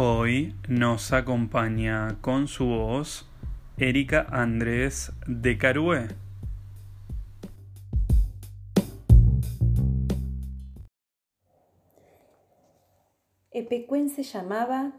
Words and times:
Hoy 0.00 0.54
nos 0.68 1.12
acompaña 1.12 2.18
con 2.20 2.46
su 2.46 2.66
voz 2.66 3.28
Erika 3.78 4.24
Andrés 4.30 5.10
de 5.26 5.58
Carué. 5.58 6.06
Epecuén 13.50 14.08
se 14.08 14.22
llamaba 14.22 14.92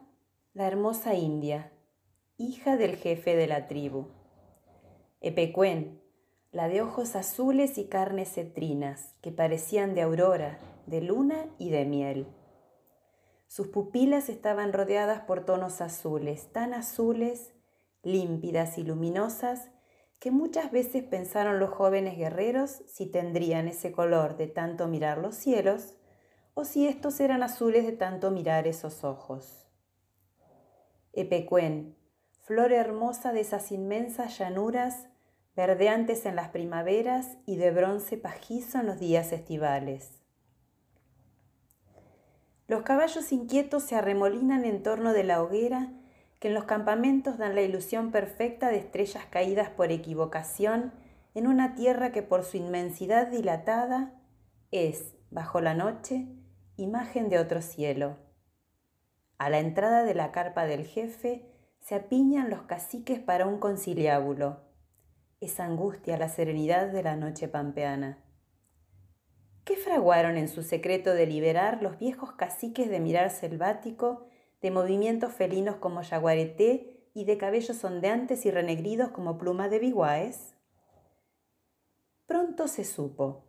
la 0.53 0.67
hermosa 0.67 1.15
India, 1.15 1.71
hija 2.37 2.75
del 2.75 2.97
jefe 2.97 3.37
de 3.37 3.47
la 3.47 3.69
tribu. 3.69 4.09
Epecuén, 5.21 6.01
la 6.51 6.67
de 6.67 6.81
ojos 6.81 7.15
azules 7.15 7.77
y 7.77 7.87
carnes 7.87 8.33
cetrinas, 8.33 9.15
que 9.21 9.31
parecían 9.31 9.95
de 9.95 10.01
aurora, 10.01 10.59
de 10.87 10.99
luna 10.99 11.45
y 11.57 11.69
de 11.69 11.85
miel. 11.85 12.27
Sus 13.49 13.69
pupilas 13.69 14.29
estaban 14.29 14.73
rodeadas 14.73 15.21
por 15.21 15.43
tonos 15.43 15.81
azules, 15.81 16.53
tan 16.53 16.71
azules, 16.75 17.51
límpidas 18.03 18.77
y 18.77 18.83
luminosas, 18.83 19.71
que 20.19 20.29
muchas 20.29 20.71
veces 20.71 21.03
pensaron 21.03 21.57
los 21.57 21.71
jóvenes 21.71 22.15
guerreros 22.15 22.83
si 22.85 23.07
tendrían 23.07 23.67
ese 23.67 23.91
color 23.91 24.37
de 24.37 24.45
tanto 24.45 24.87
mirar 24.87 25.17
los 25.17 25.33
cielos, 25.33 25.95
o 26.53 26.63
si 26.63 26.87
estos 26.87 27.19
eran 27.19 27.41
azules 27.41 27.87
de 27.87 27.93
tanto 27.93 28.29
mirar 28.29 28.67
esos 28.67 29.03
ojos. 29.03 29.65
Epecuén, 31.13 31.97
flor 32.43 32.71
hermosa 32.71 33.33
de 33.33 33.41
esas 33.41 33.71
inmensas 33.71 34.37
llanuras, 34.37 35.07
verdeantes 35.55 36.27
en 36.27 36.35
las 36.35 36.49
primaveras 36.49 37.37
y 37.47 37.55
de 37.55 37.71
bronce 37.71 38.15
pajizo 38.15 38.79
en 38.79 38.85
los 38.85 38.99
días 38.99 39.31
estivales. 39.31 40.18
Los 42.69 42.83
caballos 42.83 43.31
inquietos 43.31 43.81
se 43.81 43.95
arremolinan 43.95 44.63
en 44.63 44.83
torno 44.83 45.11
de 45.11 45.23
la 45.23 45.41
hoguera 45.41 45.91
que 46.39 46.49
en 46.49 46.53
los 46.53 46.65
campamentos 46.65 47.39
dan 47.39 47.55
la 47.55 47.63
ilusión 47.63 48.11
perfecta 48.11 48.69
de 48.69 48.77
estrellas 48.77 49.25
caídas 49.25 49.71
por 49.71 49.91
equivocación 49.91 50.93
en 51.33 51.47
una 51.47 51.73
tierra 51.73 52.11
que 52.11 52.21
por 52.21 52.43
su 52.43 52.57
inmensidad 52.57 53.25
dilatada 53.25 54.13
es, 54.69 55.15
bajo 55.31 55.61
la 55.61 55.73
noche, 55.73 56.27
imagen 56.77 57.27
de 57.29 57.39
otro 57.39 57.63
cielo. 57.63 58.17
A 59.39 59.49
la 59.49 59.57
entrada 59.57 60.03
de 60.03 60.13
la 60.13 60.31
carpa 60.31 60.65
del 60.65 60.85
jefe 60.85 61.49
se 61.79 61.95
apiñan 61.95 62.51
los 62.51 62.61
caciques 62.61 63.19
para 63.19 63.47
un 63.47 63.57
conciliábulo. 63.57 64.59
Es 65.41 65.59
angustia 65.59 66.19
la 66.19 66.29
serenidad 66.29 66.91
de 66.91 67.01
la 67.01 67.15
noche 67.15 67.47
pampeana. 67.47 68.19
¿Qué 69.69 69.75
fraguaron 69.75 70.35
en 70.35 70.47
su 70.47 70.63
secreto 70.63 71.13
deliberar 71.13 71.83
los 71.83 71.99
viejos 71.99 72.31
caciques 72.31 72.89
de 72.89 72.99
mirar 72.99 73.29
selvático, 73.29 74.25
de 74.63 74.71
movimientos 74.71 75.31
felinos 75.31 75.75
como 75.75 76.01
yaguareté 76.01 77.07
y 77.13 77.25
de 77.25 77.37
cabellos 77.37 77.83
ondeantes 77.83 78.47
y 78.47 78.49
renegridos 78.49 79.09
como 79.09 79.37
pluma 79.37 79.69
de 79.69 79.77
biguaes? 79.77 80.55
Pronto 82.25 82.67
se 82.67 82.83
supo. 82.83 83.43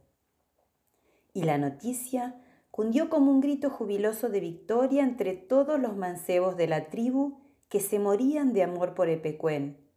Y 1.32 1.44
la 1.44 1.56
noticia 1.56 2.38
cundió 2.70 3.08
como 3.08 3.30
un 3.30 3.40
grito 3.40 3.70
jubiloso 3.70 4.28
de 4.28 4.40
victoria 4.40 5.04
entre 5.04 5.32
todos 5.32 5.80
los 5.80 5.96
mancebos 5.96 6.54
de 6.58 6.66
la 6.66 6.90
tribu 6.90 7.40
que 7.70 7.80
se 7.80 7.98
morían 7.98 8.52
de 8.52 8.62
amor 8.62 8.92
por 8.92 9.08
Epecuén, 9.08 9.88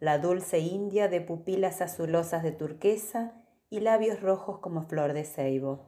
la 0.00 0.18
dulce 0.18 0.58
india 0.58 1.06
de 1.06 1.20
pupilas 1.20 1.80
azulosas 1.80 2.42
de 2.42 2.50
turquesa 2.50 3.44
y 3.70 3.80
labios 3.80 4.20
rojos 4.20 4.58
como 4.58 4.82
flor 4.82 5.12
de 5.12 5.24
ceibo. 5.24 5.86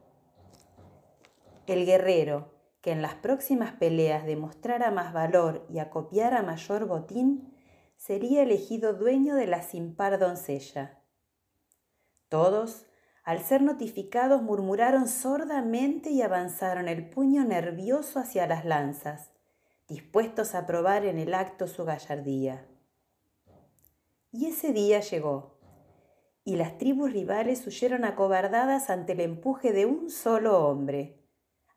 El 1.67 1.85
guerrero, 1.85 2.53
que 2.81 2.91
en 2.91 3.01
las 3.01 3.15
próximas 3.15 3.73
peleas 3.73 4.25
demostrara 4.25 4.91
más 4.91 5.13
valor 5.13 5.65
y 5.69 5.79
acopiara 5.79 6.41
mayor 6.41 6.85
botín, 6.85 7.53
sería 7.95 8.41
elegido 8.41 8.93
dueño 8.93 9.35
de 9.35 9.47
la 9.47 9.61
sin 9.61 9.95
par 9.95 10.17
doncella. 10.19 10.99
Todos, 12.29 12.87
al 13.23 13.43
ser 13.43 13.61
notificados, 13.61 14.41
murmuraron 14.41 15.07
sordamente 15.07 16.09
y 16.09 16.23
avanzaron 16.23 16.87
el 16.87 17.07
puño 17.09 17.43
nervioso 17.43 18.19
hacia 18.19 18.47
las 18.47 18.65
lanzas, 18.65 19.31
dispuestos 19.87 20.55
a 20.55 20.65
probar 20.65 21.05
en 21.05 21.19
el 21.19 21.35
acto 21.35 21.67
su 21.67 21.85
gallardía. 21.85 22.67
Y 24.31 24.47
ese 24.47 24.73
día 24.73 25.01
llegó 25.01 25.60
y 26.43 26.55
las 26.55 26.77
tribus 26.77 27.13
rivales 27.13 27.65
huyeron 27.67 28.03
acobardadas 28.03 28.89
ante 28.89 29.13
el 29.13 29.19
empuje 29.19 29.71
de 29.71 29.85
un 29.85 30.09
solo 30.09 30.67
hombre, 30.67 31.19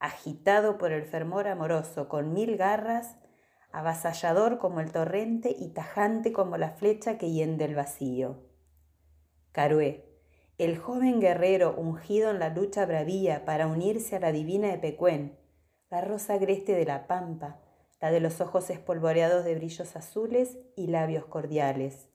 agitado 0.01 0.79
por 0.79 0.93
el 0.93 1.05
fervor 1.05 1.49
amoroso 1.49 2.09
con 2.09 2.33
mil 2.33 2.57
garras, 2.57 3.17
avasallador 3.73 4.59
como 4.59 4.81
el 4.81 4.93
torrente 4.93 5.55
y 5.59 5.69
tajante 5.69 6.33
como 6.33 6.57
la 6.57 6.71
flecha 6.71 7.19
que 7.19 7.31
hiende 7.31 7.65
el 7.65 7.75
vacío. 7.75 8.45
Carué, 9.53 10.05
el 10.57 10.79
joven 10.79 11.21
guerrero 11.21 11.75
ungido 11.77 12.31
en 12.31 12.39
la 12.39 12.49
lucha 12.49 12.87
bravía 12.87 13.45
para 13.45 13.67
unirse 13.67 14.17
a 14.17 14.21
la 14.21 14.33
divina 14.33 14.73
Epecuén, 14.73 15.39
la 15.91 16.01
rosa 16.01 16.35
agreste 16.35 16.73
de 16.73 16.85
la 16.85 17.07
pampa, 17.07 17.61
la 18.01 18.11
de 18.11 18.21
los 18.21 18.41
ojos 18.41 18.71
espolvoreados 18.71 19.45
de 19.45 19.55
brillos 19.57 19.97
azules 19.97 20.59
y 20.77 20.89
labios 20.89 21.25
cordiales, 21.27 22.09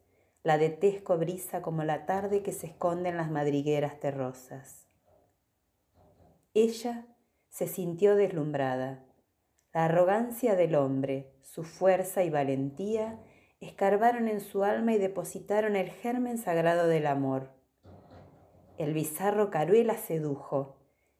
la 0.43 0.57
detesco 0.57 1.17
brisa 1.17 1.61
como 1.61 1.83
la 1.83 2.05
tarde 2.05 2.41
que 2.41 2.53
se 2.53 2.67
esconde 2.67 3.09
en 3.09 3.17
las 3.17 3.29
madrigueras 3.29 3.99
terrosas. 3.99 4.87
Ella 6.53 7.07
se 7.49 7.67
sintió 7.67 8.15
deslumbrada. 8.15 9.05
La 9.73 9.85
arrogancia 9.85 10.55
del 10.55 10.75
hombre, 10.75 11.33
su 11.41 11.63
fuerza 11.63 12.23
y 12.23 12.29
valentía 12.29 13.19
escarbaron 13.59 14.27
en 14.27 14.39
su 14.39 14.63
alma 14.63 14.93
y 14.93 14.97
depositaron 14.97 15.75
el 15.75 15.89
germen 15.89 16.37
sagrado 16.37 16.87
del 16.87 17.07
amor. 17.07 17.51
El 18.77 18.93
bizarro 18.93 19.51
Caruela 19.51 19.97
sedujo 19.97 20.77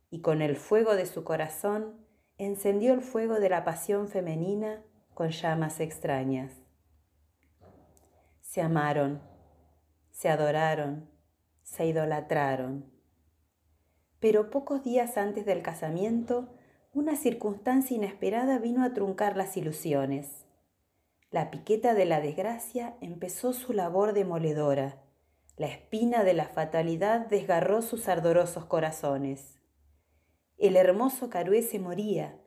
y 0.10 0.22
con 0.22 0.42
el 0.42 0.56
fuego 0.56 0.96
de 0.96 1.06
su 1.06 1.26
corazón 1.26 2.06
encendió 2.38 2.94
el 2.94 3.02
fuego 3.02 3.40
de 3.42 3.50
la 3.50 3.66
pasión 3.66 4.08
femenina 4.08 4.82
con 5.14 5.30
llamas 5.30 5.82
extrañas 5.82 6.69
se 8.50 8.64
amaron, 8.64 9.22
se 10.10 10.28
adoraron, 10.28 11.08
se 11.62 11.86
idolatraron. 11.86 12.92
Pero 14.20 14.50
pocos 14.50 14.84
días 14.84 15.18
antes 15.18 15.46
del 15.46 15.62
casamiento, 15.62 16.50
una 16.92 17.16
circunstancia 17.16 17.96
inesperada 17.96 18.58
vino 18.58 18.84
a 18.84 18.92
truncar 18.96 19.38
las 19.38 19.56
ilusiones. 19.56 20.48
La 21.30 21.52
piqueta 21.52 21.94
de 21.94 22.06
la 22.06 22.22
desgracia 22.22 22.96
empezó 23.02 23.54
su 23.54 23.72
labor 23.72 24.14
demoledora. 24.14 25.04
La 25.56 25.68
espina 25.68 26.24
de 26.24 26.34
la 26.34 26.48
fatalidad 26.48 27.28
desgarró 27.28 27.84
sus 27.84 28.08
ardorosos 28.08 28.66
corazones. 28.66 29.60
El 30.58 30.76
hermoso 30.76 31.30
Carué 31.30 31.62
se 31.62 31.78
moría, 31.78 32.42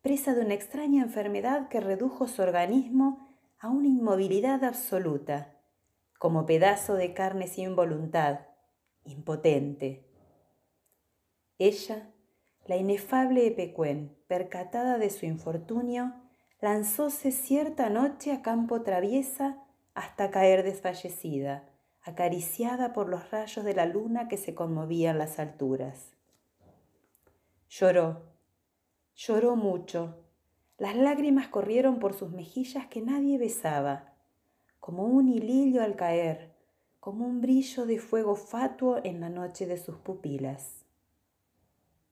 presa 0.00 0.32
de 0.32 0.42
una 0.42 0.54
extraña 0.54 1.02
enfermedad 1.02 1.68
que 1.68 1.80
redujo 1.80 2.28
su 2.28 2.40
organismo 2.40 3.29
a 3.60 3.68
una 3.68 3.88
inmovilidad 3.88 4.64
absoluta, 4.64 5.54
como 6.18 6.46
pedazo 6.46 6.94
de 6.94 7.12
carne 7.12 7.46
sin 7.46 7.76
voluntad, 7.76 8.40
impotente. 9.04 10.06
Ella, 11.58 12.10
la 12.66 12.76
inefable 12.76 13.46
Epecuén, 13.46 14.16
percatada 14.28 14.96
de 14.96 15.10
su 15.10 15.26
infortunio, 15.26 16.14
lanzóse 16.62 17.32
cierta 17.32 17.90
noche 17.90 18.32
a 18.32 18.40
campo 18.40 18.80
traviesa 18.80 19.62
hasta 19.92 20.30
caer 20.30 20.62
desfallecida, 20.62 21.68
acariciada 22.02 22.94
por 22.94 23.10
los 23.10 23.30
rayos 23.30 23.62
de 23.62 23.74
la 23.74 23.84
luna 23.84 24.26
que 24.26 24.38
se 24.38 24.54
conmovían 24.54 25.18
las 25.18 25.38
alturas. 25.38 26.16
Lloró, 27.68 28.22
lloró 29.14 29.54
mucho, 29.54 30.16
las 30.80 30.96
lágrimas 30.96 31.48
corrieron 31.48 31.98
por 31.98 32.14
sus 32.14 32.30
mejillas 32.30 32.86
que 32.86 33.02
nadie 33.02 33.36
besaba, 33.36 34.14
como 34.80 35.04
un 35.04 35.28
hilillo 35.28 35.82
al 35.82 35.94
caer, 35.94 36.54
como 37.00 37.26
un 37.26 37.42
brillo 37.42 37.84
de 37.84 37.98
fuego 37.98 38.34
fatuo 38.34 38.98
en 39.04 39.20
la 39.20 39.28
noche 39.28 39.66
de 39.66 39.76
sus 39.76 39.96
pupilas. 39.96 40.86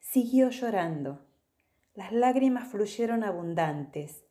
Siguió 0.01 0.51
llorando. 0.51 1.25
Las 1.95 2.13
lágrimas 2.13 2.69
fluyeron 2.69 3.25
abundantes, 3.25 4.27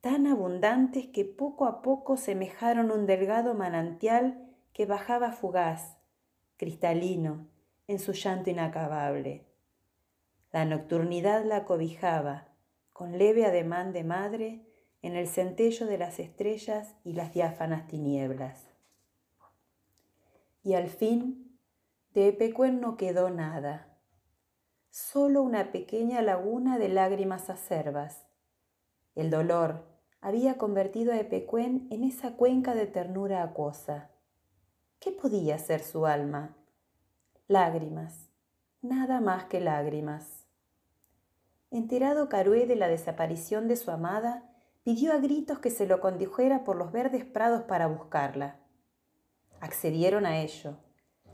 tan 0.00 0.26
abundantes 0.26 1.06
que 1.06 1.24
poco 1.24 1.64
a 1.64 1.80
poco 1.80 2.16
semejaron 2.16 2.90
un 2.90 3.06
delgado 3.06 3.54
manantial 3.54 4.50
que 4.72 4.84
bajaba 4.84 5.30
fugaz, 5.30 5.96
cristalino, 6.56 7.46
en 7.86 8.00
su 8.00 8.14
llanto 8.14 8.50
inacabable. 8.50 9.46
La 10.50 10.64
nocturnidad 10.64 11.44
la 11.44 11.64
cobijaba, 11.64 12.48
con 12.96 13.18
leve 13.18 13.44
ademán 13.44 13.92
de 13.92 14.04
madre, 14.04 14.66
en 15.02 15.16
el 15.16 15.28
centello 15.28 15.84
de 15.84 15.98
las 15.98 16.18
estrellas 16.18 16.96
y 17.04 17.12
las 17.12 17.34
diáfanas 17.34 17.86
tinieblas. 17.88 18.70
Y 20.62 20.72
al 20.72 20.88
fin, 20.88 21.58
de 22.14 22.28
Epecuén 22.28 22.80
no 22.80 22.96
quedó 22.96 23.28
nada, 23.28 23.98
solo 24.88 25.42
una 25.42 25.72
pequeña 25.72 26.22
laguna 26.22 26.78
de 26.78 26.88
lágrimas 26.88 27.50
acerbas. 27.50 28.24
El 29.14 29.28
dolor 29.28 29.84
había 30.22 30.56
convertido 30.56 31.12
a 31.12 31.18
Epecuén 31.18 31.88
en 31.90 32.02
esa 32.02 32.34
cuenca 32.36 32.74
de 32.74 32.86
ternura 32.86 33.42
acuosa. 33.42 34.10
¿Qué 35.00 35.12
podía 35.12 35.58
ser 35.58 35.82
su 35.82 36.06
alma? 36.06 36.56
Lágrimas, 37.46 38.30
nada 38.80 39.20
más 39.20 39.44
que 39.44 39.60
lágrimas. 39.60 40.45
Enterado 41.70 42.28
Carué 42.28 42.66
de 42.66 42.76
la 42.76 42.88
desaparición 42.88 43.68
de 43.68 43.76
su 43.76 43.90
amada, 43.90 44.50
pidió 44.84 45.12
a 45.12 45.18
gritos 45.18 45.58
que 45.58 45.70
se 45.70 45.86
lo 45.86 46.00
condujera 46.00 46.62
por 46.62 46.76
los 46.76 46.92
verdes 46.92 47.24
prados 47.24 47.62
para 47.62 47.88
buscarla. 47.88 48.60
Accedieron 49.60 50.26
a 50.26 50.40
ello. 50.40 50.78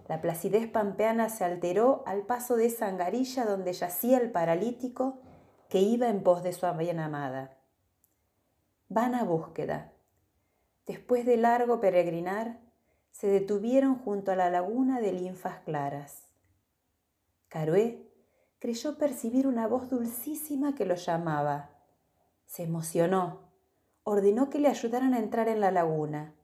La 0.08 0.20
placidez 0.20 0.68
pampeana 0.68 1.28
se 1.28 1.44
alteró 1.44 2.02
al 2.06 2.22
paso 2.22 2.56
de 2.56 2.66
esa 2.66 2.86
angarilla 2.86 3.44
donde 3.44 3.72
yacía 3.72 4.18
el 4.18 4.30
paralítico 4.30 5.20
que 5.68 5.80
iba 5.80 6.08
en 6.08 6.22
pos 6.22 6.42
de 6.42 6.52
su 6.52 6.66
bien 6.78 6.98
amada. 6.98 7.58
Vana 8.88 9.24
búsqueda. 9.24 9.92
Después 10.86 11.24
de 11.24 11.36
largo 11.36 11.80
peregrinar, 11.80 12.58
se 13.10 13.26
detuvieron 13.26 13.96
junto 13.98 14.32
a 14.32 14.36
la 14.36 14.50
laguna 14.50 15.00
de 15.00 15.12
linfas 15.12 15.60
claras. 15.60 16.26
Carué 17.48 18.01
creyó 18.62 18.96
percibir 18.96 19.48
una 19.48 19.66
voz 19.66 19.90
dulcísima 19.90 20.76
que 20.76 20.86
lo 20.86 20.94
llamaba. 20.94 21.70
Se 22.46 22.62
emocionó, 22.62 23.40
ordenó 24.04 24.50
que 24.50 24.60
le 24.60 24.68
ayudaran 24.68 25.14
a 25.14 25.18
entrar 25.18 25.48
en 25.48 25.58
la 25.58 25.72
laguna. 25.72 26.36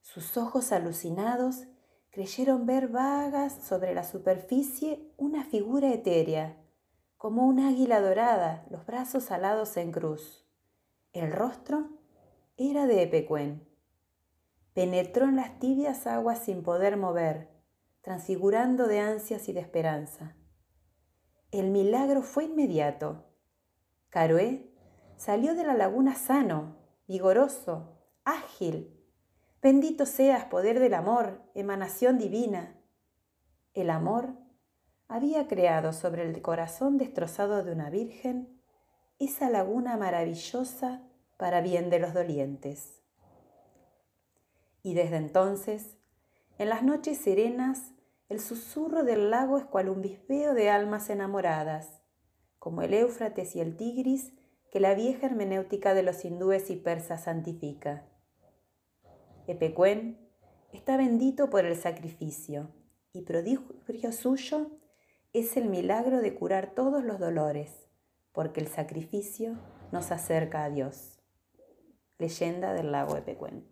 Sus 0.00 0.38
ojos 0.38 0.72
alucinados 0.72 1.66
creyeron 2.10 2.64
ver 2.64 2.88
vagas 2.88 3.52
sobre 3.52 3.92
la 3.92 4.02
superficie 4.02 5.12
una 5.18 5.44
figura 5.44 5.92
etérea, 5.92 6.56
como 7.18 7.46
un 7.46 7.60
águila 7.60 8.00
dorada, 8.00 8.64
los 8.70 8.86
brazos 8.86 9.30
alados 9.30 9.76
en 9.76 9.92
cruz. 9.92 10.46
El 11.12 11.32
rostro 11.32 11.90
era 12.56 12.86
de 12.86 13.02
Epecuén. 13.02 13.68
Penetró 14.72 15.26
en 15.26 15.36
las 15.36 15.58
tibias 15.58 16.06
aguas 16.06 16.38
sin 16.38 16.62
poder 16.62 16.96
mover, 16.96 17.50
transfigurando 18.00 18.86
de 18.86 19.00
ansias 19.00 19.50
y 19.50 19.52
de 19.52 19.60
esperanza. 19.60 20.34
El 21.52 21.70
milagro 21.70 22.22
fue 22.22 22.44
inmediato. 22.44 23.24
Caroé 24.10 24.68
salió 25.16 25.54
de 25.54 25.62
la 25.64 25.74
laguna 25.74 26.16
sano, 26.16 26.74
vigoroso, 27.06 27.98
ágil, 28.24 28.98
Bendito 29.62 30.06
seas, 30.06 30.46
poder 30.46 30.80
del 30.80 30.92
amor, 30.92 31.40
emanación 31.54 32.18
divina. 32.18 32.74
El 33.74 33.90
amor 33.90 34.34
había 35.06 35.46
creado 35.46 35.92
sobre 35.92 36.28
el 36.28 36.42
corazón 36.42 36.98
destrozado 36.98 37.62
de 37.62 37.70
una 37.70 37.88
virgen 37.88 38.60
esa 39.20 39.50
laguna 39.50 39.96
maravillosa 39.96 41.00
para 41.36 41.60
bien 41.60 41.90
de 41.90 42.00
los 42.00 42.12
dolientes. 42.12 43.04
Y 44.82 44.94
desde 44.94 45.18
entonces, 45.18 45.96
en 46.58 46.68
las 46.68 46.82
noches 46.82 47.18
serenas, 47.18 47.92
el 48.32 48.40
susurro 48.40 49.04
del 49.04 49.28
lago 49.28 49.58
es 49.58 49.64
cual 49.66 49.90
un 49.90 50.00
bispeo 50.00 50.54
de 50.54 50.70
almas 50.70 51.10
enamoradas, 51.10 52.00
como 52.58 52.80
el 52.80 52.94
Éufrates 52.94 53.54
y 53.54 53.60
el 53.60 53.76
Tigris 53.76 54.32
que 54.70 54.80
la 54.80 54.94
vieja 54.94 55.26
hermenéutica 55.26 55.92
de 55.92 56.02
los 56.02 56.24
hindúes 56.24 56.70
y 56.70 56.76
persas 56.76 57.24
santifica. 57.24 58.06
Epecuén 59.46 60.18
está 60.72 60.96
bendito 60.96 61.50
por 61.50 61.66
el 61.66 61.76
sacrificio 61.76 62.70
y 63.12 63.20
prodigio 63.20 64.12
suyo 64.12 64.70
es 65.34 65.58
el 65.58 65.68
milagro 65.68 66.22
de 66.22 66.34
curar 66.34 66.74
todos 66.74 67.04
los 67.04 67.18
dolores, 67.18 67.86
porque 68.32 68.60
el 68.60 68.68
sacrificio 68.68 69.58
nos 69.92 70.10
acerca 70.10 70.64
a 70.64 70.70
Dios. 70.70 71.20
Leyenda 72.16 72.72
del 72.72 72.92
lago 72.92 73.14
Epecuén. 73.14 73.71